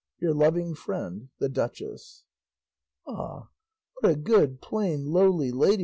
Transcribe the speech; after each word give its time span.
Your 0.19 0.33
loving 0.33 0.73
friend, 0.73 1.29
THE 1.37 1.47
DUCHESS. 1.47 2.23
"Ah, 3.05 3.49
what 3.99 4.11
a 4.11 4.15
good, 4.15 4.59
plain, 4.59 5.05
lowly 5.05 5.51
lady!" 5.51 5.77